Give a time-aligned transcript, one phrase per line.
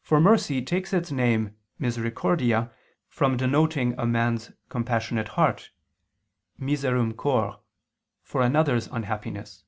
[0.00, 2.72] For mercy takes its name misericordia
[3.10, 5.70] from denoting a man's compassionate heart
[6.56, 7.60] (miserum cor)
[8.22, 9.64] for another's unhappiness.